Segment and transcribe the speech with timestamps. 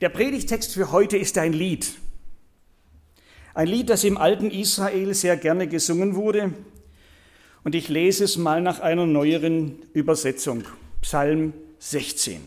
[0.00, 1.96] Der Predigtext für heute ist ein Lied.
[3.52, 6.52] Ein Lied, das im alten Israel sehr gerne gesungen wurde.
[7.64, 10.62] Und ich lese es mal nach einer neueren Übersetzung.
[11.02, 12.40] Psalm 16.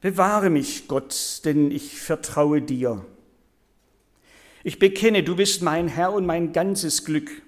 [0.00, 3.04] Bewahre mich, Gott, denn ich vertraue dir.
[4.62, 7.42] Ich bekenne, du bist mein Herr und mein ganzes Glück.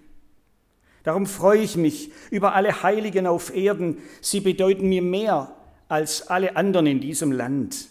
[1.05, 3.99] Darum freue ich mich über alle Heiligen auf Erden.
[4.21, 5.55] Sie bedeuten mir mehr
[5.93, 7.89] als alle anderen in diesem Land.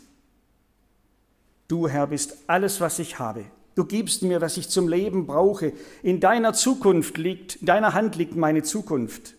[1.67, 3.45] Du, Herr, bist alles, was ich habe.
[3.75, 5.71] Du gibst mir, was ich zum Leben brauche.
[6.01, 9.35] In deiner Zukunft liegt, in deiner Hand liegt meine Zukunft.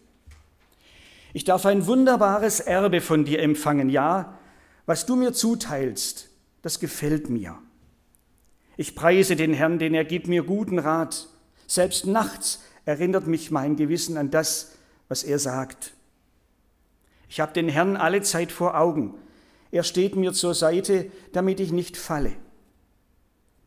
[1.33, 3.91] Ich darf ein wunderbares Erbe von dir empfangen.
[3.91, 4.39] Ja,
[4.87, 6.29] was du mir zuteilst,
[6.62, 7.59] das gefällt mir.
[8.77, 11.27] Ich preise den Herrn, denn er gibt mir guten Rat.
[11.67, 14.77] Selbst nachts erinnert mich mein Gewissen an das,
[15.09, 15.95] was er sagt.
[17.33, 19.15] Ich habe den Herrn alle Zeit vor Augen.
[19.71, 22.35] Er steht mir zur Seite, damit ich nicht falle.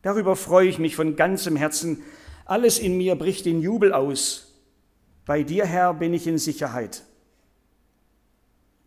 [0.04, 2.04] Darüber freue ich mich von ganzem Herzen.
[2.46, 4.54] Alles in mir bricht in Jubel aus.
[5.26, 7.06] Bei dir, Herr, bin ich in Sicherheit.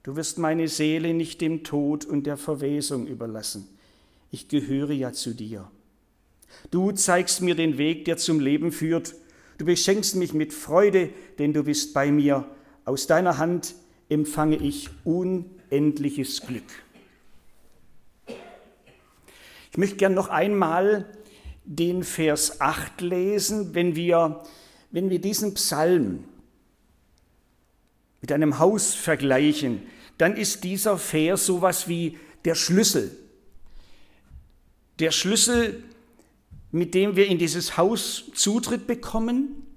[0.04, 3.66] Du wirst meine Seele nicht dem Tod und der Verwesung überlassen.
[4.30, 5.68] Ich gehöre ja zu dir.
[6.70, 9.16] Du zeigst mir den Weg, der zum Leben führt.
[9.58, 12.48] Du beschenkst mich mit Freude, denn du bist bei mir.
[12.84, 13.74] Aus deiner Hand
[14.08, 16.64] empfange ich unendliches Glück.
[19.70, 21.06] Ich möchte gern noch einmal
[21.64, 24.42] den Vers 8 lesen, wenn wir,
[24.90, 26.24] wenn wir diesen Psalm
[28.20, 29.82] mit einem Haus vergleichen,
[30.16, 33.16] dann ist dieser Vers sowas wie der Schlüssel.
[34.98, 35.84] Der Schlüssel,
[36.72, 39.67] mit dem wir in dieses Haus Zutritt bekommen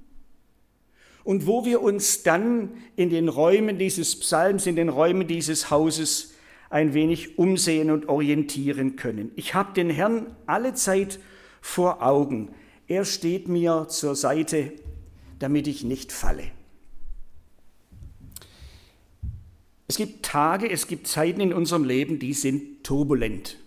[1.24, 6.34] und wo wir uns dann in den Räumen dieses Psalms, in den Räumen dieses Hauses
[6.70, 9.32] ein wenig umsehen und orientieren können.
[9.36, 11.20] Ich habe den Herrn alle Zeit
[11.60, 12.56] vor Augen.
[12.88, 14.72] Er steht mir zur Seite,
[15.40, 16.44] damit ich nicht falle.
[19.88, 23.58] Es gibt Tage, es gibt Zeiten in unserem Leben, die sind turbulent.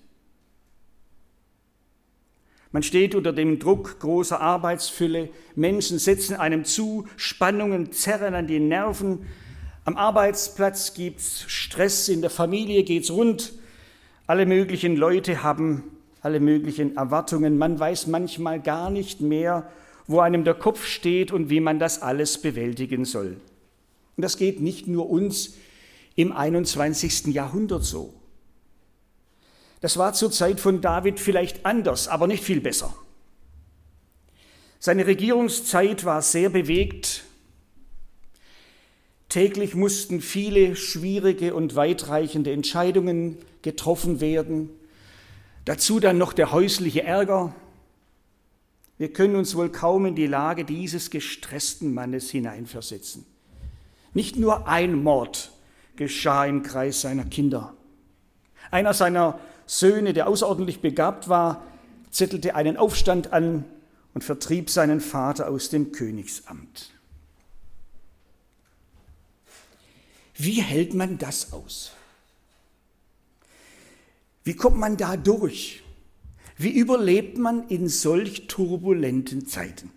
[2.75, 8.59] Man steht unter dem Druck großer Arbeitsfülle, Menschen setzen einem zu, Spannungen zerren an die
[8.59, 9.27] Nerven,
[9.85, 13.53] am Arbeitsplatz gibt es Stress, in der Familie geht es rund,
[14.27, 15.85] alle möglichen Leute haben
[16.25, 19.71] alle möglichen Erwartungen, man weiß manchmal gar nicht mehr,
[20.07, 23.37] wo einem der Kopf steht und wie man das alles bewältigen soll.
[24.17, 25.55] Und das geht nicht nur uns
[26.17, 27.27] im 21.
[27.27, 28.15] Jahrhundert so.
[29.85, 32.95] Das war zur Zeit von David vielleicht anders, aber nicht viel besser.
[34.79, 37.25] Seine Regierungszeit war sehr bewegt.
[39.29, 44.71] Täglich mussten viele schwierige und weitreichende Entscheidungen getroffen werden.
[45.67, 47.55] Dazu dann noch der häusliche Ärger.
[48.97, 53.27] Wir können uns wohl kaum in die Lage dieses gestressten Mannes hineinversetzen.
[54.15, 55.53] Nicht nur ein Mord
[55.97, 57.75] geschah im Kreis seiner Kinder.
[58.71, 61.65] Einer seiner Söhne, der außerordentlich begabt war,
[62.11, 63.65] zettelte einen Aufstand an
[64.15, 66.91] und vertrieb seinen Vater aus dem Königsamt.
[70.37, 71.93] Wie hält man das aus?
[74.43, 75.83] Wie kommt man da durch?
[76.57, 79.91] Wie überlebt man in solch turbulenten Zeiten?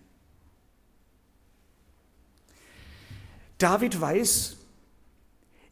[3.58, 4.56] David weiß,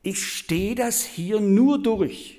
[0.03, 2.36] ich stehe das hier nur durch,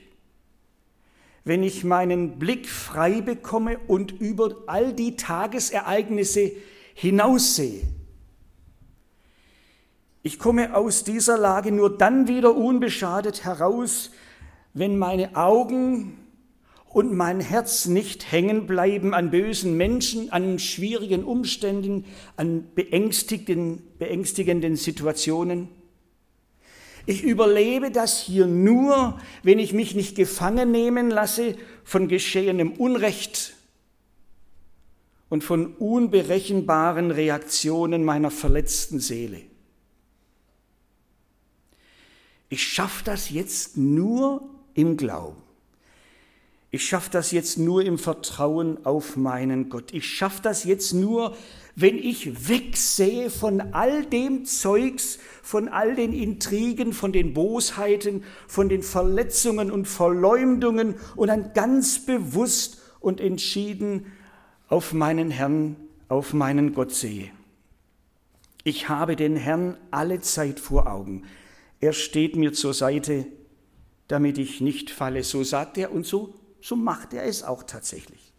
[1.48, 6.52] wenn ich meinen Blick frei bekomme und über all die Tagesereignisse
[6.94, 7.84] hinaussehe.
[10.24, 14.12] Ich komme aus dieser Lage nur dann wieder unbeschadet heraus,
[14.74, 16.18] wenn meine Augen
[16.90, 22.04] und mein Herz nicht hängen bleiben an bösen Menschen, an schwierigen Umständen,
[22.36, 25.70] an beängstigenden, beängstigenden Situationen.
[27.08, 33.54] Ich überlebe das hier nur, wenn ich mich nicht gefangen nehmen lasse von geschehenem Unrecht
[35.30, 39.42] und von unberechenbaren Reaktionen meiner verletzten Seele.
[42.50, 44.42] Ich schaffe das jetzt nur
[44.74, 45.42] im Glauben.
[46.72, 49.94] Ich schaffe das jetzt nur im Vertrauen auf meinen Gott.
[49.94, 51.38] Ich schaffe das jetzt nur,
[51.80, 58.68] wenn ich wegsehe von all dem Zeugs, von all den Intrigen, von den Bosheiten, von
[58.68, 64.08] den Verletzungen und Verleumdungen und dann ganz bewusst und entschieden
[64.70, 65.76] auf meinen Herrn,
[66.10, 67.30] auf meinen Gott sehe.
[68.64, 71.26] Ich habe den Herrn alle Zeit vor Augen.
[71.80, 73.28] Er steht mir zur Seite,
[74.08, 75.22] damit ich nicht falle.
[75.22, 78.34] So sagt er und so, so macht er es auch tatsächlich.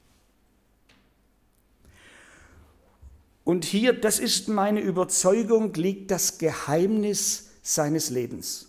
[3.48, 8.68] Und hier, das ist meine Überzeugung, liegt das Geheimnis seines Lebens.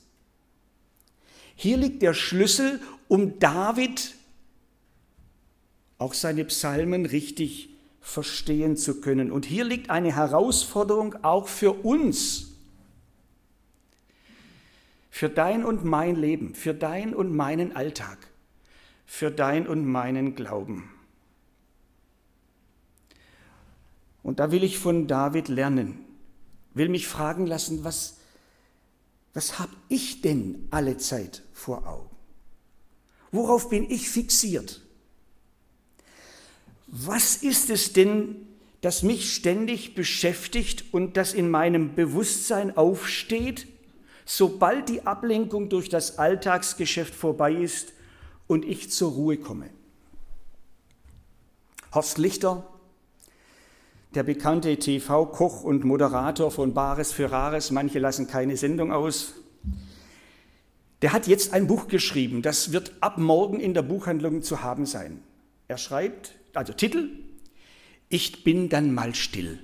[1.53, 2.79] Hier liegt der Schlüssel,
[3.09, 4.15] um David
[5.97, 9.33] auch seine Psalmen richtig verstehen zu können.
[9.33, 12.53] Und hier liegt eine Herausforderung auch für uns,
[15.09, 18.17] für dein und mein Leben, für dein und meinen Alltag,
[19.05, 20.89] für dein und meinen Glauben.
[24.23, 26.05] Und da will ich von David lernen,
[26.73, 28.17] will mich fragen lassen, was,
[29.33, 32.09] was habe ich denn alle Zeit vor Augen?
[33.31, 34.81] Worauf bin ich fixiert?
[36.87, 38.47] Was ist es denn,
[38.81, 43.67] das mich ständig beschäftigt und das in meinem Bewusstsein aufsteht,
[44.25, 47.93] sobald die Ablenkung durch das Alltagsgeschäft vorbei ist
[48.47, 49.69] und ich zur Ruhe komme?
[51.93, 52.65] Horst Lichter,
[54.15, 59.33] der bekannte TV-Koch und Moderator von Bares für Rares, manche lassen keine Sendung aus,
[61.01, 64.85] der hat jetzt ein Buch geschrieben, das wird ab morgen in der Buchhandlung zu haben
[64.85, 65.21] sein.
[65.67, 67.09] Er schreibt, also Titel,
[68.09, 69.59] Ich bin dann mal still.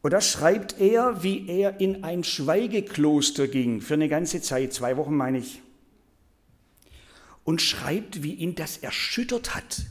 [0.00, 4.96] Und da schreibt er, wie er in ein Schweigekloster ging, für eine ganze Zeit, zwei
[4.96, 5.60] Wochen meine ich,
[7.44, 9.82] und schreibt, wie ihn das erschüttert hat.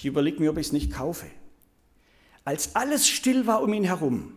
[0.00, 1.26] Ich überlege mir, ob ich es nicht kaufe.
[2.42, 4.32] Als alles still war um ihn herum,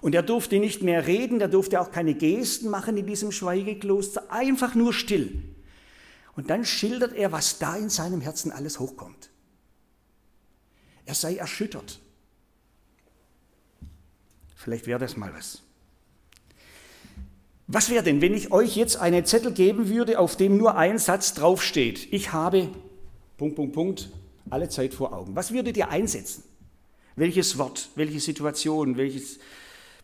[0.00, 4.32] und er durfte nicht mehr reden, er durfte auch keine Gesten machen in diesem Schweigekloster,
[4.32, 5.42] einfach nur still.
[6.34, 9.28] Und dann schildert er, was da in seinem Herzen alles hochkommt.
[11.04, 12.00] Er sei erschüttert.
[14.56, 15.60] Vielleicht wäre das mal was.
[17.66, 20.96] Was wäre denn, wenn ich euch jetzt einen Zettel geben würde, auf dem nur ein
[20.96, 22.10] Satz draufsteht?
[22.10, 22.70] Ich habe,
[23.40, 24.10] Punkt, Punkt, Punkt,
[24.50, 25.34] alle Zeit vor Augen.
[25.34, 26.44] Was würdet ihr einsetzen?
[27.16, 29.38] Welches Wort, welche Situation, welches,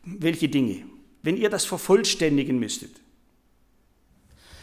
[0.04, 0.86] welche Dinge,
[1.22, 2.92] wenn ihr das vervollständigen müsstet.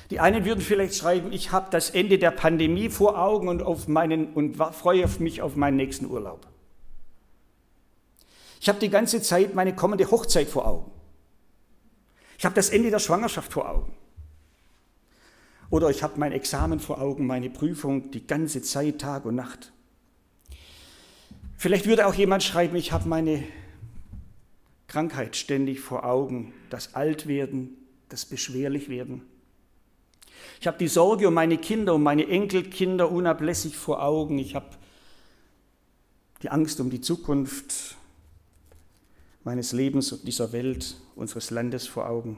[0.10, 3.88] Die einen würden vielleicht schreiben, ich habe das Ende der Pandemie vor Augen und, auf
[3.88, 6.48] meinen, und freue mich auf meinen nächsten Urlaub.
[8.60, 10.92] Ich habe die ganze Zeit meine kommende Hochzeit vor Augen.
[12.40, 13.94] Ich habe das Ende der Schwangerschaft vor Augen.
[15.74, 19.74] Oder ich habe mein Examen vor Augen, meine Prüfung die ganze Zeit, Tag und Nacht.
[21.58, 23.44] Vielleicht würde auch jemand schreiben, ich habe meine
[24.88, 27.76] Krankheit ständig vor Augen, das Altwerden,
[28.10, 29.24] das Beschwerlichwerden.
[30.62, 34.38] Ich habe die Sorge um meine Kinder, um meine Enkelkinder unablässig vor Augen.
[34.38, 34.70] Ich habe
[36.44, 37.98] die Angst um die Zukunft
[39.44, 42.38] meines Lebens und dieser Welt, unseres Landes vor Augen.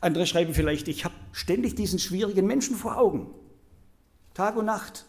[0.00, 3.34] Andere schreiben vielleicht, ich habe ständig diesen schwierigen Menschen vor Augen,
[4.34, 5.06] Tag und Nacht.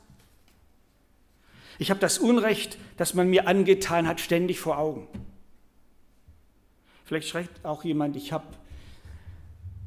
[1.79, 5.07] Ich habe das Unrecht, das man mir angetan hat, ständig vor Augen.
[7.05, 8.45] Vielleicht schreibt auch jemand, ich habe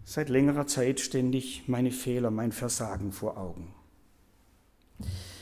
[0.04, 3.74] seit längerer Zeit ständig meine Fehler, mein Versagen vor Augen.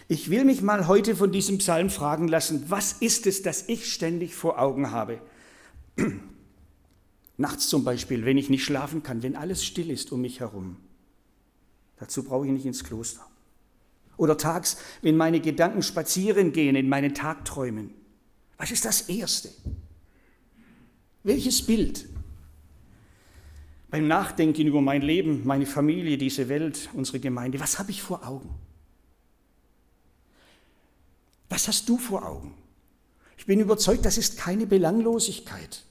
[0.09, 3.93] Ich will mich mal heute von diesem Psalm fragen lassen, was ist es, das ich
[3.93, 5.21] ständig vor Augen habe?
[7.37, 10.77] Nachts zum Beispiel, wenn ich nicht schlafen kann, wenn alles still ist um mich herum.
[11.97, 13.27] Dazu brauche ich nicht ins Kloster.
[14.17, 17.91] Oder tags, wenn meine Gedanken spazieren gehen in meinen Tagträumen.
[18.59, 19.51] Was ist das Erste?
[21.23, 22.09] Welches Bild?
[23.91, 28.27] Beim Nachdenken über mein Leben, meine Familie, diese Welt, unsere Gemeinde, was habe ich vor
[28.27, 28.51] Augen?
[31.49, 32.55] Was hast du vor Augen?
[33.37, 35.85] Ich bin überzeugt, das ist keine Belanglosigkeit.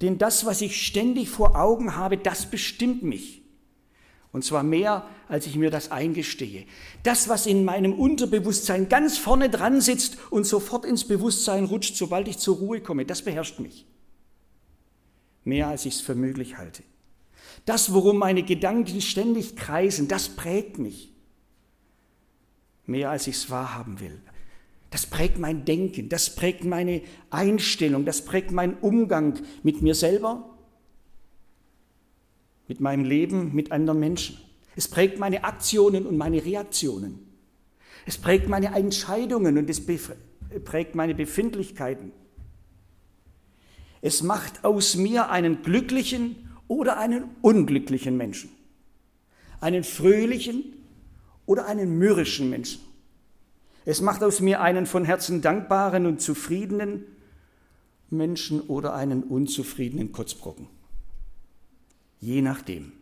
[0.00, 3.42] Denn das, was ich ständig vor Augen habe, das bestimmt mich.
[4.32, 6.66] Und zwar mehr, als ich mir das eingestehe.
[7.02, 12.28] Das, was in meinem Unterbewusstsein ganz vorne dran sitzt und sofort ins Bewusstsein rutscht, sobald
[12.28, 13.86] ich zur Ruhe komme, das beherrscht mich
[15.48, 16.82] mehr als ich es für möglich halte.
[17.64, 21.12] Das, worum meine Gedanken ständig kreisen, das prägt mich
[22.86, 24.20] mehr als ich es wahrhaben will.
[24.90, 30.48] Das prägt mein Denken, das prägt meine Einstellung, das prägt meinen Umgang mit mir selber,
[32.68, 34.38] mit meinem Leben, mit anderen Menschen.
[34.76, 37.18] Es prägt meine Aktionen und meine Reaktionen.
[38.06, 42.12] Es prägt meine Entscheidungen und es prägt meine Befindlichkeiten.
[44.00, 48.50] Es macht aus mir einen glücklichen oder einen unglücklichen Menschen,
[49.60, 50.64] einen fröhlichen
[51.44, 52.80] oder einen mürrischen Menschen.
[53.88, 57.06] Es macht aus mir einen von Herzen dankbaren und zufriedenen
[58.10, 60.68] Menschen oder einen unzufriedenen Kotzbrocken.
[62.20, 62.92] Je nachdem.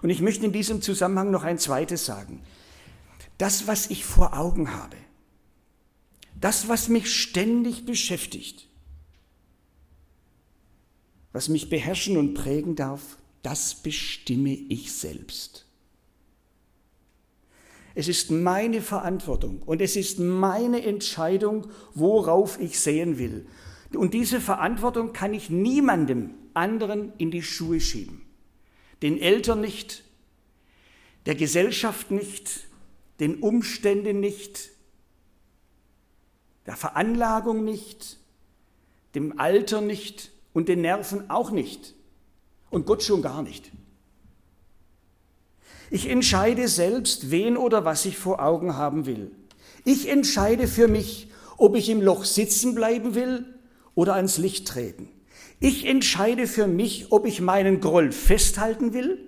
[0.00, 2.42] Und ich möchte in diesem Zusammenhang noch ein zweites sagen.
[3.36, 4.96] Das, was ich vor Augen habe,
[6.40, 8.66] das, was mich ständig beschäftigt,
[11.34, 15.65] was mich beherrschen und prägen darf, das bestimme ich selbst.
[17.96, 23.46] Es ist meine Verantwortung und es ist meine Entscheidung, worauf ich sehen will.
[23.94, 28.26] Und diese Verantwortung kann ich niemandem anderen in die Schuhe schieben.
[29.00, 30.04] Den Eltern nicht,
[31.24, 32.66] der Gesellschaft nicht,
[33.18, 34.72] den Umständen nicht,
[36.66, 38.18] der Veranlagung nicht,
[39.14, 41.94] dem Alter nicht und den Nerven auch nicht
[42.68, 43.72] und Gott schon gar nicht.
[45.90, 49.30] Ich entscheide selbst, wen oder was ich vor Augen haben will.
[49.84, 53.44] Ich entscheide für mich, ob ich im Loch sitzen bleiben will
[53.94, 55.08] oder ans Licht treten.
[55.60, 59.18] Ich entscheide für mich, ob ich meinen Groll festhalten will.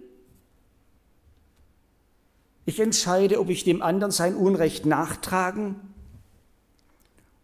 [2.66, 5.76] Ich entscheide, ob ich dem anderen sein Unrecht nachtragen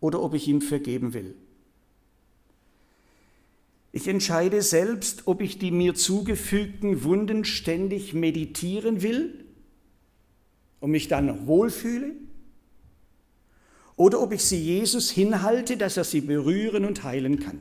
[0.01, 1.35] oder ob ich ihm vergeben will.
[3.97, 9.45] Ich entscheide selbst, ob ich die mir zugefügten Wunden ständig meditieren will
[10.81, 12.11] und mich dann wohlfühle,
[13.95, 17.61] oder ob ich sie Jesus hinhalte, dass er sie berühren und heilen kann.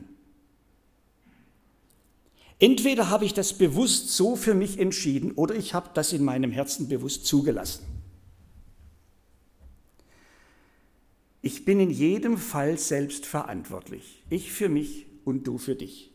[2.58, 6.50] Entweder habe ich das bewusst so für mich entschieden oder ich habe das in meinem
[6.50, 7.84] Herzen bewusst zugelassen.
[11.42, 14.24] Ich bin in jedem Fall selbst verantwortlich.
[14.30, 16.10] Ich für mich und du für dich.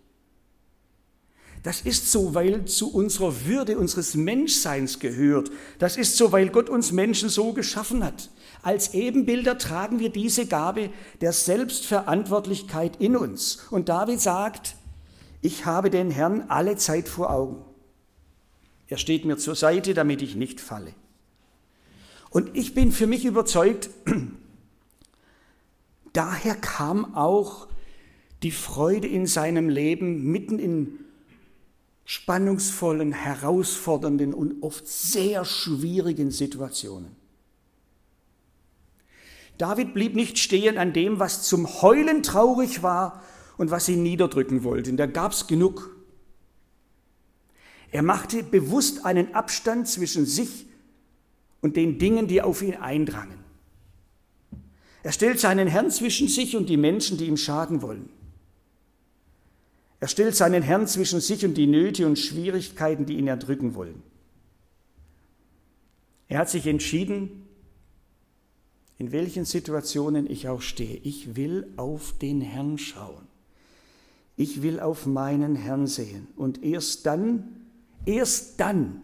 [1.64, 5.52] Das ist so, weil zu unserer Würde unseres Menschseins gehört.
[5.78, 8.30] Das ist so, weil Gott uns Menschen so geschaffen hat.
[8.62, 10.90] Als Ebenbilder tragen wir diese Gabe
[11.20, 13.68] der Selbstverantwortlichkeit in uns.
[13.72, 14.76] Und David sagt,
[15.42, 17.66] ich habe den Herrn alle Zeit vor Augen.
[18.88, 20.94] Er steht mir zur Seite, damit ich nicht falle.
[22.30, 23.90] Und ich bin für mich überzeugt,
[26.14, 27.68] daher kam auch
[28.44, 31.00] die Freude in seinem Leben mitten in
[32.10, 37.16] spannungsvollen, herausfordernden und oft sehr schwierigen Situationen.
[39.60, 43.22] David blieb nicht stehen an dem, was zum Heulen traurig war
[43.60, 44.92] und was ihn niederdrücken wollte.
[44.94, 45.96] Da gab es genug.
[47.92, 50.66] Er machte bewusst einen Abstand zwischen sich
[51.62, 53.38] und den Dingen, die auf ihn eindrangen.
[55.04, 58.10] Er stellt seinen Herrn zwischen sich und die Menschen, die ihm schaden wollen.
[60.00, 64.02] Er stellt seinen Herrn zwischen sich und die Nöte und Schwierigkeiten, die ihn erdrücken wollen.
[66.28, 67.48] Er hat sich entschieden,
[68.98, 70.98] in welchen Situationen ich auch stehe.
[70.98, 73.28] Ich will auf den Herrn schauen.
[74.36, 76.28] Ich will auf meinen Herrn sehen.
[76.36, 77.66] Und erst dann,
[78.06, 79.02] erst dann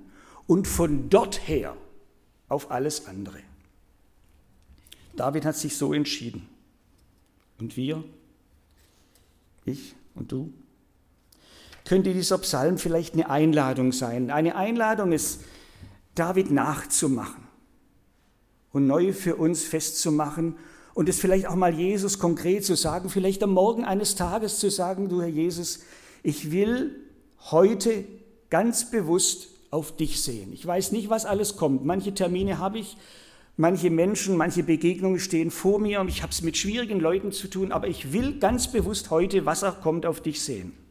[0.48, 1.76] und von dort her
[2.48, 3.40] auf alles andere.
[5.16, 6.48] David hat sich so entschieden.
[7.58, 8.04] Und wir?
[9.66, 10.54] Ich und du?
[11.86, 14.32] Könnte dieser Psalm vielleicht eine Einladung sein.
[14.32, 15.42] Eine Einladung ist,
[16.16, 17.44] David nachzumachen
[18.72, 20.56] und neu für uns festzumachen
[20.94, 24.72] und es vielleicht auch mal Jesus konkret zu sagen, vielleicht am Morgen eines Tages zu
[24.72, 25.82] sagen, du Herr Jesus,
[26.24, 26.96] ich will
[27.52, 28.06] heute
[28.50, 30.54] ganz bewusst auf dich sehen.
[30.54, 31.86] Ich weiß nicht, was alles kommt.
[31.86, 32.98] Manche Termine habe ich,
[33.58, 37.50] manche Menschen, manche Begegnungen stehen vor mir und ich habe es mit schwierigen Leuten zu
[37.50, 40.85] tun, aber ich will ganz bewusst heute, was auch kommt, auf dich sehen.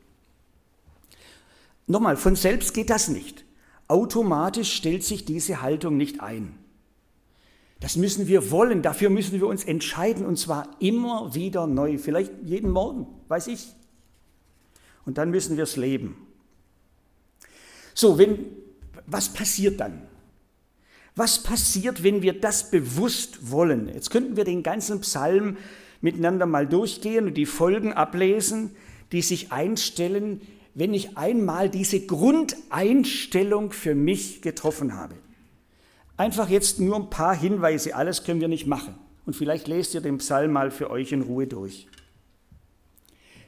[1.86, 3.44] Nochmal, von selbst geht das nicht.
[3.88, 6.58] Automatisch stellt sich diese Haltung nicht ein.
[7.80, 12.32] Das müssen wir wollen, dafür müssen wir uns entscheiden und zwar immer wieder neu, vielleicht
[12.42, 13.68] jeden Morgen, weiß ich.
[15.04, 16.16] Und dann müssen wir es leben.
[17.92, 18.46] So, wenn,
[19.06, 20.02] was passiert dann?
[21.14, 23.88] Was passiert, wenn wir das bewusst wollen?
[23.88, 25.58] Jetzt könnten wir den ganzen Psalm
[26.00, 28.74] miteinander mal durchgehen und die Folgen ablesen,
[29.12, 30.40] die sich einstellen,
[30.74, 35.14] wenn ich einmal diese Grundeinstellung für mich getroffen habe.
[36.16, 38.94] Einfach jetzt nur ein paar Hinweise, alles können wir nicht machen.
[39.26, 41.86] Und vielleicht lest ihr den Psalm mal für euch in Ruhe durch.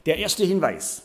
[0.06, 1.02] Der erste Hinweis.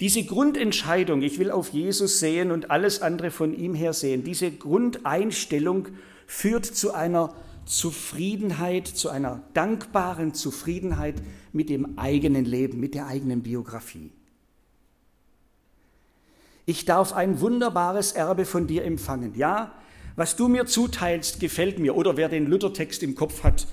[0.00, 4.50] Diese Grundentscheidung, ich will auf Jesus sehen und alles andere von ihm her sehen, diese
[4.50, 5.88] Grundeinstellung
[6.26, 7.34] führt zu einer
[7.64, 11.16] Zufriedenheit, zu einer dankbaren Zufriedenheit
[11.52, 14.12] mit dem eigenen Leben, mit der eigenen Biografie.
[16.68, 19.34] Ich darf ein wunderbares Erbe von dir empfangen.
[19.34, 19.72] Ja,
[20.16, 21.96] was du mir zuteilst, gefällt mir.
[21.96, 23.66] Oder wer den Luthertext im Kopf hat,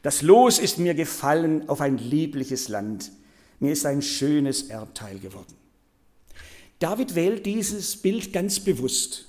[0.00, 3.12] Das Los ist mir gefallen auf ein liebliches Land.
[3.58, 5.52] Mir ist ein schönes Erbteil geworden.
[6.78, 9.26] David wählt dieses Bild ganz bewusst.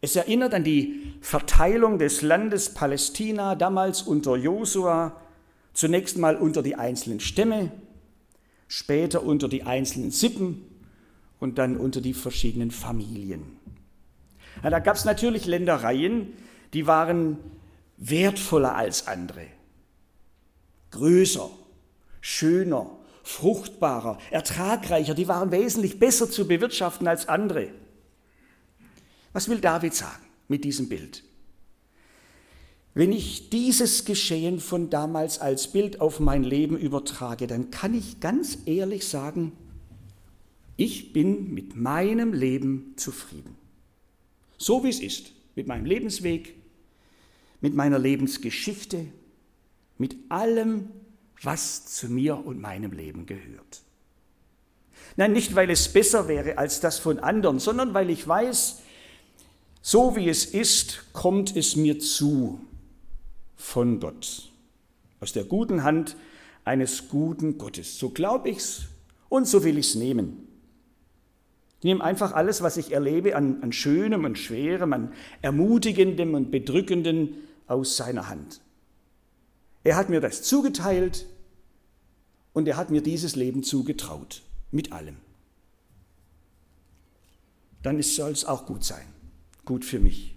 [0.00, 5.16] Es erinnert an die Verteilung des Landes Palästina damals unter Josua,
[5.72, 7.70] zunächst mal unter die einzelnen Stämme,
[8.66, 10.73] später unter die einzelnen Sippen
[11.44, 13.42] und dann unter die verschiedenen Familien.
[14.62, 16.32] Ja, da gab es natürlich Ländereien,
[16.72, 17.36] die waren
[17.98, 19.46] wertvoller als andere,
[20.90, 21.50] größer,
[22.22, 22.90] schöner,
[23.22, 27.68] fruchtbarer, ertragreicher, die waren wesentlich besser zu bewirtschaften als andere.
[29.34, 31.24] Was will David sagen mit diesem Bild?
[32.94, 38.20] Wenn ich dieses Geschehen von damals als Bild auf mein Leben übertrage, dann kann ich
[38.20, 39.52] ganz ehrlich sagen,
[40.76, 43.56] ich bin mit meinem Leben zufrieden.
[44.58, 46.54] So wie es ist, mit meinem Lebensweg,
[47.60, 49.06] mit meiner Lebensgeschichte,
[49.98, 50.90] mit allem,
[51.42, 53.82] was zu mir und meinem Leben gehört.
[55.16, 58.80] Nein, nicht weil es besser wäre als das von anderen, sondern weil ich weiß,
[59.80, 62.58] so wie es ist, kommt es mir zu
[63.56, 64.50] von Gott.
[65.20, 66.16] Aus der guten Hand
[66.64, 67.98] eines guten Gottes.
[67.98, 68.82] So glaube ich's
[69.28, 70.43] und so will ich's nehmen.
[71.84, 75.12] Ich nehme einfach alles, was ich erlebe, an, an Schönem und Schwerem, an
[75.42, 77.34] Ermutigendem und Bedrückendem
[77.66, 78.62] aus seiner Hand.
[79.82, 81.26] Er hat mir das zugeteilt
[82.54, 85.18] und er hat mir dieses Leben zugetraut, mit allem.
[87.82, 89.04] Dann soll es auch gut sein
[89.66, 90.34] gut für mich.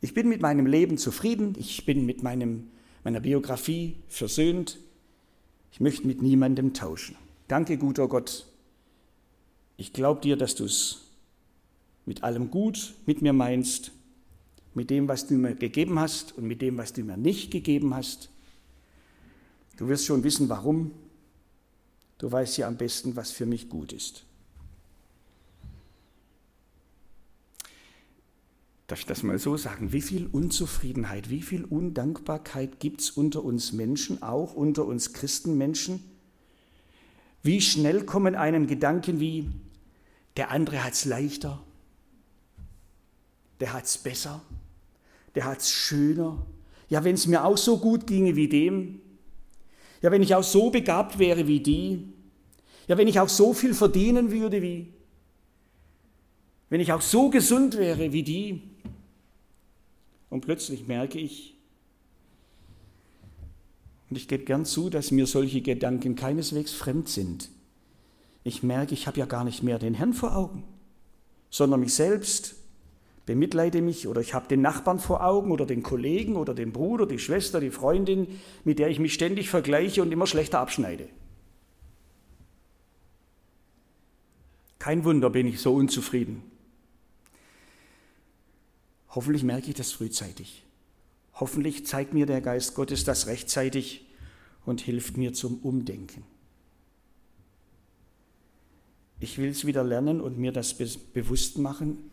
[0.00, 2.70] Ich bin mit meinem Leben zufrieden, ich bin mit meinem,
[3.02, 4.78] meiner Biografie versöhnt,
[5.72, 7.16] ich möchte mit niemandem tauschen.
[7.48, 8.46] Danke, guter Gott.
[9.78, 10.98] Ich glaube dir, dass du es
[12.04, 13.92] mit allem gut mit mir meinst,
[14.74, 17.94] mit dem, was du mir gegeben hast und mit dem, was du mir nicht gegeben
[17.94, 18.28] hast.
[19.78, 20.90] Du wirst schon wissen, warum.
[22.18, 24.24] Du weißt ja am besten, was für mich gut ist.
[28.88, 33.44] darf ich das mal so sagen, wie viel Unzufriedenheit, wie viel Undankbarkeit gibt es unter
[33.44, 36.02] uns Menschen, auch unter uns Christenmenschen?
[37.42, 39.50] Wie schnell kommen einem Gedanken wie,
[40.38, 41.60] der andere hat es leichter,
[43.58, 44.40] der hat es besser,
[45.34, 46.46] der hat es schöner.
[46.88, 49.00] Ja, wenn es mir auch so gut ginge wie dem,
[50.00, 52.12] ja, wenn ich auch so begabt wäre wie die,
[52.86, 54.94] ja, wenn ich auch so viel verdienen würde wie,
[56.70, 58.62] wenn ich auch so gesund wäre wie die,
[60.30, 61.56] und plötzlich merke ich,
[64.08, 67.50] und ich gebe gern zu, dass mir solche Gedanken keineswegs fremd sind.
[68.44, 70.64] Ich merke, ich habe ja gar nicht mehr den Herrn vor Augen,
[71.50, 72.54] sondern mich selbst,
[73.26, 77.06] bemitleide mich oder ich habe den Nachbarn vor Augen oder den Kollegen oder den Bruder,
[77.06, 78.26] die Schwester, die Freundin,
[78.64, 81.08] mit der ich mich ständig vergleiche und immer schlechter abschneide.
[84.78, 86.42] Kein Wunder bin ich so unzufrieden.
[89.10, 90.64] Hoffentlich merke ich das frühzeitig.
[91.34, 94.06] Hoffentlich zeigt mir der Geist Gottes das rechtzeitig
[94.64, 96.24] und hilft mir zum Umdenken.
[99.20, 102.10] Ich will es wieder lernen und mir das bewusst machen,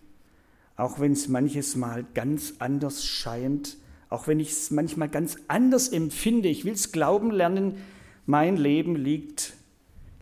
[0.75, 3.77] auch wenn es manches Mal ganz anders scheint,
[4.09, 6.49] auch wenn ich es manchmal ganz anders empfinde.
[6.49, 7.77] Ich will es glauben lernen,
[8.25, 9.53] mein Leben liegt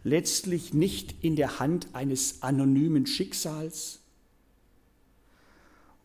[0.04, 4.04] letztlich nicht in der Hand eines anonymen Schicksals,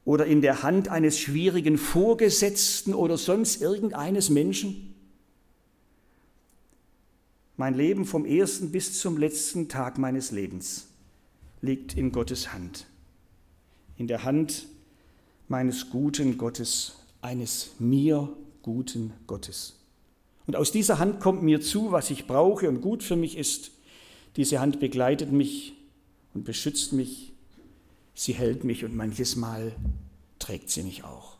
[0.08, 4.94] oder in der Hand eines schwierigen Vorgesetzten oder sonst irgendeines Menschen?
[7.58, 10.86] Mein Leben vom ersten bis zum letzten Tag meines Lebens
[11.60, 12.86] liegt in Gottes Hand,
[13.96, 14.66] in der Hand
[15.48, 19.74] meines guten Gottes, eines mir guten Gottes.
[20.46, 23.72] Und aus dieser Hand kommt mir zu, was ich brauche und gut für mich ist.
[24.36, 25.74] Diese Hand begleitet mich
[26.32, 27.32] und beschützt mich
[28.18, 29.72] sie hält mich und manches Mal
[30.38, 31.36] trägt sie mich auch.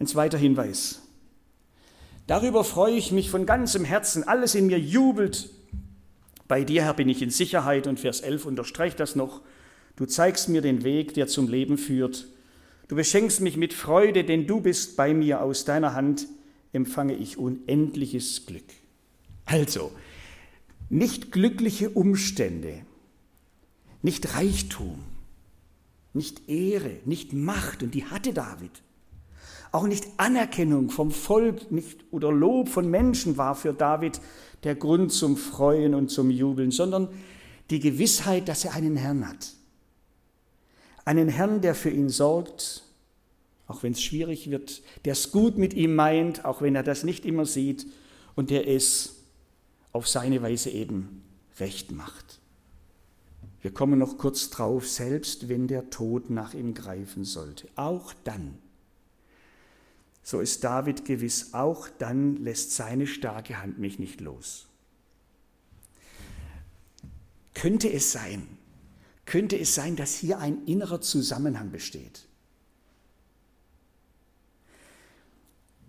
[0.00, 1.00] Ein zweiter Hinweis.
[2.26, 4.24] Darüber freue ich mich von ganzem Herzen.
[4.24, 5.50] Alles in mir jubelt.
[6.48, 7.86] Bei dir, Herr, bin ich in Sicherheit.
[7.86, 9.42] Und Vers 11 unterstreicht das noch.
[9.96, 12.26] Du zeigst mir den Weg, der zum Leben führt.
[12.88, 15.42] Du beschenkst mich mit Freude, denn du bist bei mir.
[15.42, 16.26] Aus deiner Hand
[16.72, 18.64] empfange ich unendliches Glück.
[19.44, 19.92] Also,
[20.90, 22.84] nicht glückliche Umstände,
[24.02, 25.02] nicht Reichtum,
[26.12, 28.70] nicht Ehre, nicht Macht, und die hatte David.
[29.74, 34.20] Auch nicht Anerkennung vom Volk nicht, oder Lob von Menschen war für David
[34.62, 37.08] der Grund zum Freuen und zum Jubeln, sondern
[37.70, 39.54] die Gewissheit, dass er einen Herrn hat.
[41.04, 42.84] Einen Herrn, der für ihn sorgt,
[43.66, 47.02] auch wenn es schwierig wird, der es gut mit ihm meint, auch wenn er das
[47.02, 47.84] nicht immer sieht
[48.36, 49.24] und der es
[49.90, 51.24] auf seine Weise eben
[51.58, 52.38] recht macht.
[53.60, 57.66] Wir kommen noch kurz drauf, selbst wenn der Tod nach ihm greifen sollte.
[57.74, 58.58] Auch dann,
[60.24, 64.66] so ist David gewiss, auch dann lässt seine starke Hand mich nicht los.
[67.52, 68.48] Könnte es sein,
[69.26, 72.26] könnte es sein, dass hier ein innerer Zusammenhang besteht?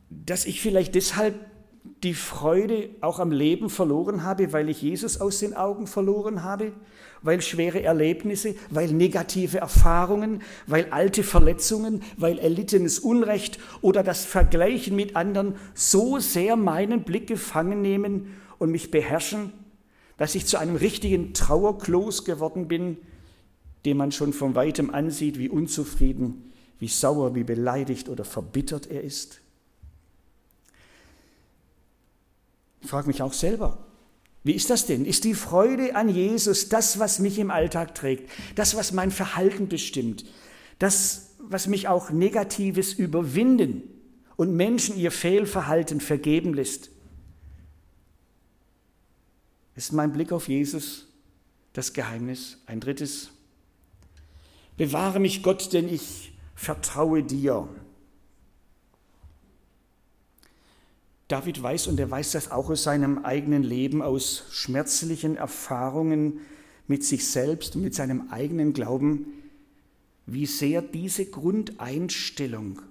[0.10, 1.55] Dass ich vielleicht deshalb
[2.04, 6.72] die Freude auch am Leben verloren habe, weil ich Jesus aus den Augen verloren habe,
[7.22, 14.96] weil schwere Erlebnisse, weil negative Erfahrungen, weil alte Verletzungen, weil erlittenes Unrecht oder das Vergleichen
[14.96, 19.52] mit anderen so sehr meinen Blick gefangen nehmen und mich beherrschen,
[20.18, 22.98] dass ich zu einem richtigen Trauerklos geworden bin,
[23.86, 29.02] den man schon von weitem ansieht, wie unzufrieden, wie sauer, wie beleidigt oder verbittert er
[29.02, 29.42] ist.
[32.86, 33.80] Ich frage mich auch selber,
[34.44, 35.06] wie ist das denn?
[35.06, 39.68] Ist die Freude an Jesus das, was mich im Alltag trägt, das, was mein Verhalten
[39.68, 40.24] bestimmt,
[40.78, 43.82] das, was mich auch Negatives überwinden
[44.36, 46.92] und Menschen ihr Fehlverhalten vergeben lässt?
[49.76, 51.08] Ist mein Blick auf Jesus
[51.74, 52.60] das Geheimnis?
[52.68, 53.32] Ein drittes.
[54.78, 57.68] Bewahre mich Gott, denn ich vertraue dir.
[61.28, 66.42] David weiß, und er weiß das auch aus seinem eigenen Leben, aus schmerzlichen Erfahrungen
[66.88, 69.26] mit sich selbst und mit seinem eigenen Glauben,
[70.28, 72.82] wie sehr diese Grundeinstellung,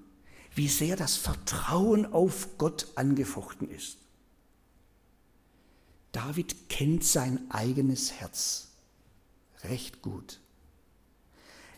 [0.55, 3.99] wie sehr das Vertrauen auf Gott angefochten ist.
[6.11, 8.69] David kennt sein eigenes Herz
[9.65, 10.41] recht gut.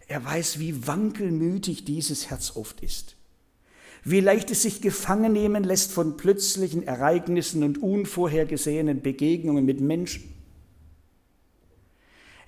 [0.08, 3.15] Er weiß, wie wankelmütig dieses Herz oft ist
[4.06, 10.32] wie leicht es sich gefangen nehmen lässt von plötzlichen Ereignissen und unvorhergesehenen Begegnungen mit Menschen.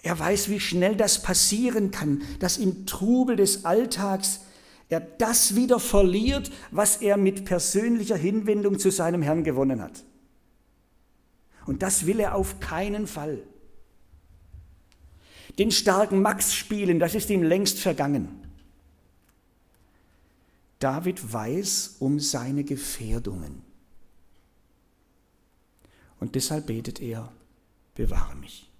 [0.05, 4.43] Er weiß, wie schnell das passieren kann, dass im Trubel des Alltags
[4.89, 10.05] er das wieder verliert, was er mit persönlicher Hinwendung zu seinem Herrn gewonnen hat.
[11.67, 13.43] Und das will er auf keinen Fall.
[15.59, 18.48] Den starken Max spielen, das ist ihm längst vergangen.
[20.79, 23.63] David weiß um seine Gefährdungen.
[26.21, 27.33] Und deshalb betet er,
[27.95, 28.71] bewahre mich.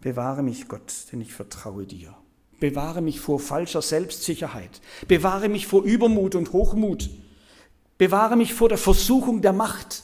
[0.00, 2.14] Bewahre mich, Gott, denn ich vertraue dir.
[2.60, 4.80] Bewahre mich vor falscher Selbstsicherheit.
[5.08, 7.10] Bewahre mich vor Übermut und Hochmut.
[7.98, 10.02] Bewahre mich vor der Versuchung der Macht.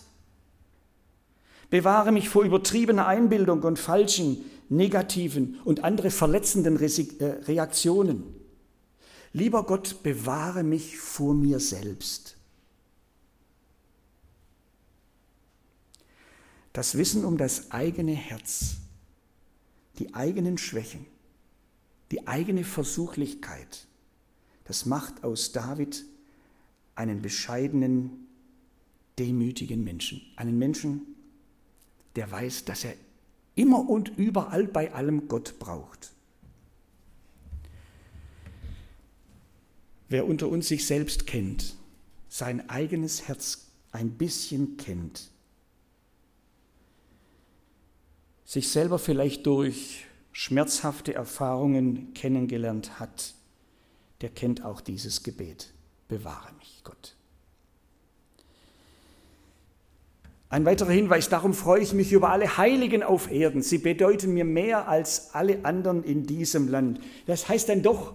[1.71, 8.40] Bewahre mich vor übertriebener Einbildung und falschen, negativen und andere verletzenden äh, Reaktionen.
[9.33, 12.37] Lieber Gott, bewahre mich vor mir selbst.
[16.73, 18.77] Das Wissen um das eigene Herz,
[19.99, 21.07] die eigenen Schwächen,
[22.11, 23.87] die eigene Versuchlichkeit,
[24.65, 26.05] das macht aus David
[26.95, 28.29] einen bescheidenen,
[29.19, 30.23] demütigen Menschen.
[30.37, 31.03] Einen Menschen,
[32.15, 32.95] der weiß, dass er
[33.55, 36.13] immer und überall bei allem Gott braucht.
[40.11, 41.77] Wer unter uns sich selbst kennt,
[42.29, 45.31] sein eigenes Herz ein bisschen kennt,
[48.45, 53.35] sich selber vielleicht durch schmerzhafte Erfahrungen kennengelernt hat,
[54.21, 55.73] der kennt auch dieses Gebet.
[56.09, 57.15] Bewahre mich, Gott.
[60.49, 63.63] Ein weiterer Hinweis, darum freue ich mich über alle Heiligen auf Erden.
[63.63, 66.99] Sie bedeuten mir mehr als alle anderen in diesem Land.
[67.27, 68.15] Das heißt dann doch,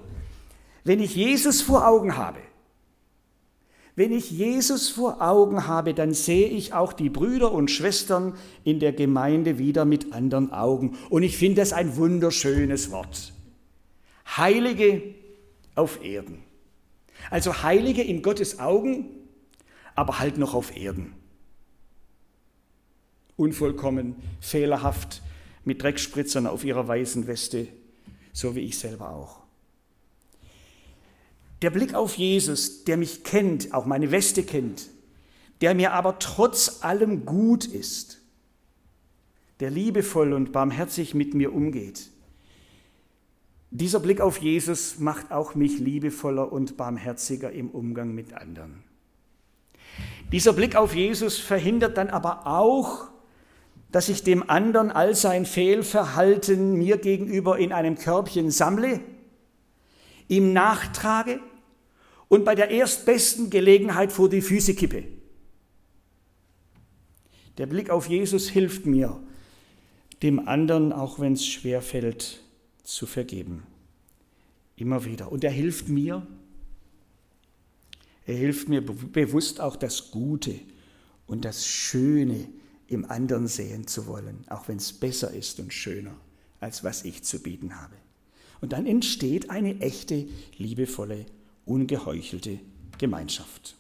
[0.86, 2.40] wenn ich Jesus vor Augen habe,
[3.96, 8.80] wenn ich Jesus vor Augen habe, dann sehe ich auch die Brüder und Schwestern in
[8.80, 10.98] der Gemeinde wieder mit anderen Augen.
[11.10, 13.34] Und ich finde das ein wunderschönes Wort.
[14.38, 15.02] Heilige
[15.76, 16.44] auf Erden.
[17.32, 19.10] Also Heilige in Gottes Augen,
[19.96, 21.14] aber halt noch auf Erden.
[23.38, 25.22] Unvollkommen, fehlerhaft,
[25.64, 27.68] mit Dreckspritzern auf ihrer weißen Weste,
[28.34, 29.45] so wie ich selber auch.
[31.62, 34.90] Der Blick auf Jesus, der mich kennt, auch meine Weste kennt,
[35.62, 38.22] der mir aber trotz allem gut ist,
[39.60, 42.10] der liebevoll und barmherzig mit mir umgeht.
[43.72, 48.84] Dieser Blick auf Jesus macht auch mich liebevoller und barmherziger im Umgang mit anderen.
[50.32, 53.08] Dieser Blick auf Jesus verhindert dann aber auch,
[53.92, 59.00] dass ich dem anderen all sein Fehlverhalten mir gegenüber in einem Körbchen sammle
[60.28, 61.40] ihm nachtrage
[62.28, 65.04] und bei der erstbesten Gelegenheit vor die Füße kippe.
[67.58, 69.22] Der Blick auf Jesus hilft mir,
[70.22, 72.42] dem anderen, auch wenn es schwer fällt,
[72.84, 73.64] zu vergeben.
[74.76, 75.32] Immer wieder.
[75.32, 76.26] Und er hilft mir,
[78.26, 80.60] er hilft mir bewusst auch das Gute
[81.28, 82.48] und das Schöne
[82.88, 86.16] im anderen sehen zu wollen, auch wenn es besser ist und schöner,
[86.60, 87.96] als was ich zu bieten habe.
[88.62, 91.26] Und dann entsteht eine echte, liebevolle,
[91.66, 92.60] ungeheuchelte
[92.98, 93.76] Gemeinschaft.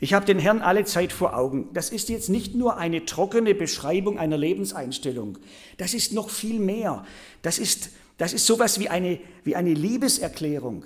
[0.00, 1.70] Ich habe den Herrn alle Zeit vor Augen.
[1.72, 5.38] Das ist jetzt nicht nur eine trockene Beschreibung einer Lebenseinstellung.
[5.76, 7.04] Das ist noch viel mehr.
[7.42, 10.84] Das ist, das ist sowas wie eine, wie eine Liebeserklärung.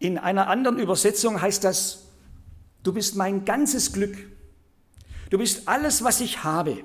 [0.00, 2.06] In einer anderen Übersetzung heißt das,
[2.82, 4.16] du bist mein ganzes Glück.
[5.30, 6.78] Du bist alles, was ich habe.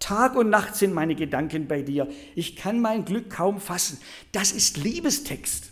[0.00, 2.08] Tag und Nacht sind meine Gedanken bei dir.
[2.34, 4.00] Ich kann mein Glück kaum fassen.
[4.32, 5.70] Das ist Liebestext.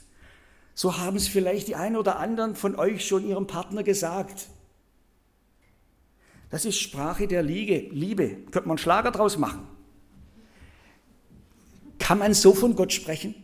[0.74, 4.46] So haben es vielleicht die einen oder anderen von euch schon ihrem Partner gesagt.
[6.50, 7.88] Das ist Sprache der Liebe.
[7.92, 8.28] Liebe.
[8.28, 9.66] Könnte man einen Schlager draus machen.
[11.98, 13.34] Kann man so von Gott sprechen?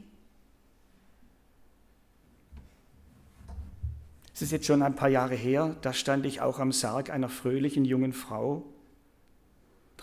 [4.34, 7.28] Es ist jetzt schon ein paar Jahre her, da stand ich auch am Sarg einer
[7.28, 8.64] fröhlichen jungen Frau,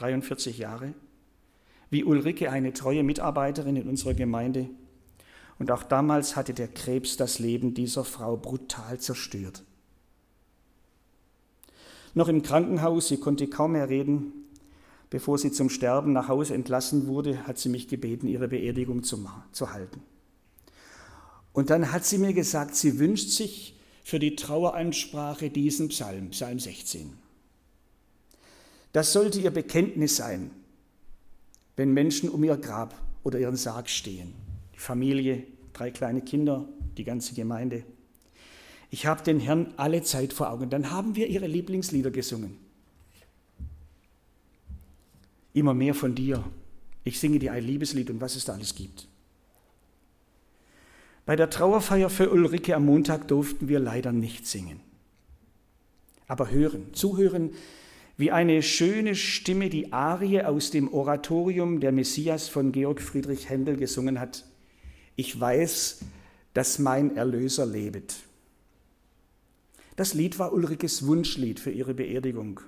[0.02, 0.94] 43 Jahre,
[1.90, 4.70] wie Ulrike, eine treue Mitarbeiterin in unserer Gemeinde.
[5.60, 9.64] Und auch damals hatte der Krebs das Leben dieser Frau brutal zerstört.
[12.14, 14.34] Noch im Krankenhaus, sie konnte kaum mehr reden.
[15.10, 19.28] Bevor sie zum Sterben nach Hause entlassen wurde, hat sie mich gebeten, ihre Beerdigung zu,
[19.52, 20.02] zu halten.
[21.54, 26.60] Und dann hat sie mir gesagt, sie wünscht sich für die Traueransprache diesen Psalm, Psalm
[26.60, 27.21] 16.
[28.92, 30.52] Das sollte ihr Bekenntnis sein,
[31.76, 34.34] wenn Menschen um ihr Grab oder ihren Sarg stehen.
[34.76, 37.84] Die Familie, drei kleine Kinder, die ganze Gemeinde.
[38.90, 40.70] Ich habe den Herrn alle Zeit vor Augen.
[40.70, 42.58] Dann haben wir ihre Lieblingslieder gesungen.
[45.54, 46.44] Immer mehr von dir.
[47.04, 49.08] Ich singe dir ein Liebeslied und was es da alles gibt.
[51.26, 54.82] Bei der Trauerfeier für Ulrike am Montag durften wir leider nicht singen.
[56.28, 57.52] Aber hören, zuhören,
[58.22, 63.78] wie eine schöne Stimme die Arie aus dem Oratorium der Messias von Georg Friedrich Händel
[63.78, 64.46] gesungen hat.
[65.16, 66.02] Ich weiß,
[66.54, 68.18] dass mein Erlöser lebet.
[69.96, 72.60] Das Lied war Ulrikes Wunschlied für ihre Beerdigung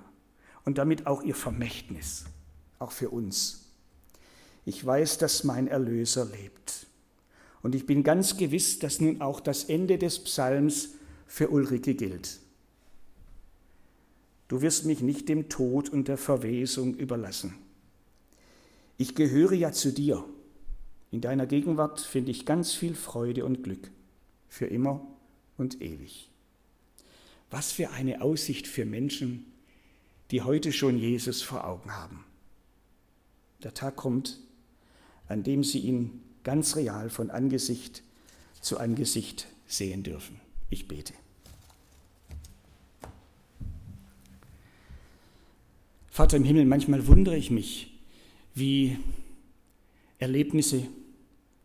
[0.64, 2.24] und damit auch ihr Vermächtnis,
[2.80, 3.66] auch für uns.
[4.64, 6.88] Ich weiß, dass mein Erlöser lebt.
[7.62, 10.96] Und ich bin ganz gewiss, dass nun auch das Ende des Psalms
[11.28, 12.40] für Ulrike gilt.
[14.54, 17.56] Du wirst mich nicht dem Tod und der Verwesung überlassen.
[18.98, 20.24] Ich gehöre ja zu dir.
[21.10, 23.90] In deiner Gegenwart finde ich ganz viel Freude und Glück,
[24.48, 25.04] für immer
[25.58, 26.30] und ewig.
[27.50, 29.44] Was für eine Aussicht für Menschen,
[30.30, 32.24] die heute schon Jesus vor Augen haben.
[33.64, 34.38] Der Tag kommt,
[35.26, 38.04] an dem sie ihn ganz real von Angesicht
[38.60, 40.40] zu Angesicht sehen dürfen.
[40.70, 41.12] Ich bete.
[46.14, 47.92] Vater im Himmel, manchmal wundere ich mich,
[48.54, 48.96] wie
[50.18, 50.86] Erlebnisse,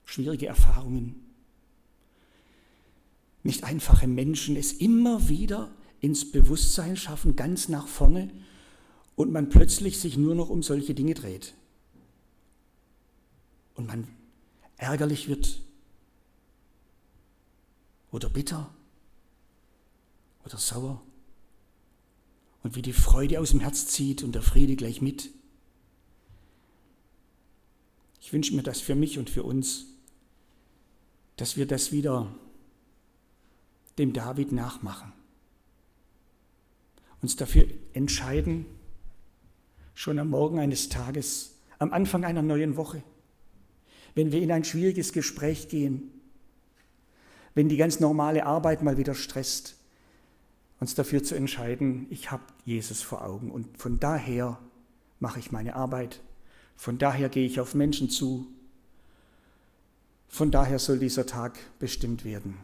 [0.06, 1.24] schwierige Erfahrungen,
[3.44, 5.70] nicht einfache Menschen es immer wieder
[6.02, 8.32] ins Bewusstsein schaffen, ganz nach vorne,
[9.16, 11.54] und man plötzlich sich nur noch um solche Dinge dreht.
[13.76, 14.08] Und man
[14.78, 15.62] ärgerlich wird
[18.10, 18.74] oder bitter
[20.44, 21.04] oder sauer
[22.64, 25.30] und wie die Freude aus dem Herz zieht und der Friede gleich mit.
[28.22, 29.86] Ich wünsche mir das für mich und für uns,
[31.38, 32.34] dass wir das wieder
[33.98, 35.14] dem David nachmachen
[37.22, 38.66] uns dafür entscheiden,
[39.94, 43.04] schon am Morgen eines Tages, am Anfang einer neuen Woche,
[44.16, 46.12] wenn wir in ein schwieriges Gespräch gehen,
[47.56, 49.76] wenn die ganz normale Arbeit mal wieder stresst,
[50.80, 54.60] uns dafür zu entscheiden, ich habe Jesus vor Augen und von daher
[55.20, 56.22] mache ich meine Arbeit,
[56.76, 58.48] von daher gehe ich auf Menschen zu,
[60.28, 62.58] von daher soll dieser Tag bestimmt werden.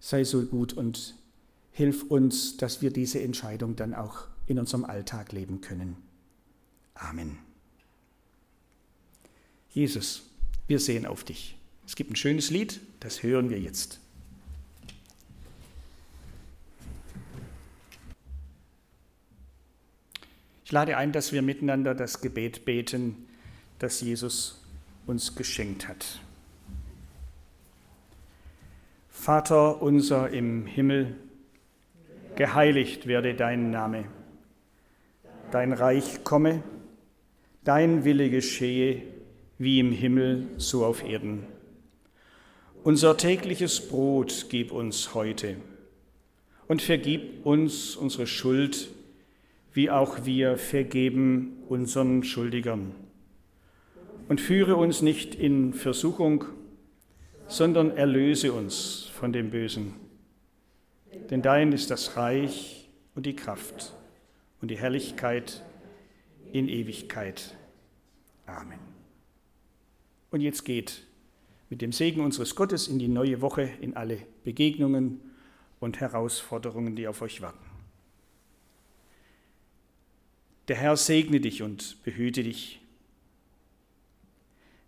[0.00, 1.14] Sei so gut und
[1.76, 5.96] Hilf uns, dass wir diese Entscheidung dann auch in unserem Alltag leben können.
[6.94, 7.38] Amen.
[9.70, 10.22] Jesus,
[10.68, 11.58] wir sehen auf dich.
[11.84, 13.98] Es gibt ein schönes Lied, das hören wir jetzt.
[20.64, 23.26] Ich lade ein, dass wir miteinander das Gebet beten,
[23.78, 24.62] das Jesus
[25.06, 26.20] uns geschenkt hat.
[29.10, 31.16] Vater unser im Himmel,
[32.36, 34.06] geheiligt werde dein Name,
[35.50, 36.62] dein Reich komme,
[37.64, 39.02] dein Wille geschehe,
[39.58, 41.46] wie im Himmel, so auf Erden.
[42.82, 45.56] Unser tägliches Brot gib uns heute
[46.68, 48.88] und vergib uns unsere Schuld,
[49.74, 52.94] wie auch wir vergeben unseren Schuldigern.
[54.28, 56.44] Und führe uns nicht in Versuchung,
[57.48, 59.94] sondern erlöse uns von dem Bösen.
[61.28, 63.92] Denn dein ist das Reich und die Kraft
[64.62, 65.62] und die Herrlichkeit
[66.52, 67.54] in Ewigkeit.
[68.46, 68.78] Amen.
[70.30, 71.02] Und jetzt geht
[71.68, 75.20] mit dem Segen unseres Gottes in die neue Woche, in alle Begegnungen
[75.80, 77.73] und Herausforderungen, die auf euch warten.
[80.68, 82.80] Der Herr segne dich und behüte dich.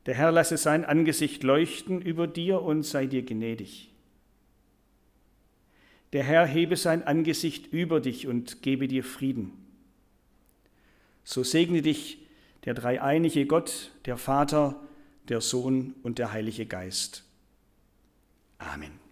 [0.07, 3.91] Der Herr lasse sein Angesicht leuchten über dir und sei dir gnädig.
[6.13, 9.53] Der Herr hebe sein Angesicht über dich und gebe dir Frieden.
[11.25, 12.19] So segne dich
[12.65, 14.81] der dreieinige Gott, der Vater,
[15.29, 17.25] der Sohn und der Heilige Geist.
[18.59, 19.06] Amen.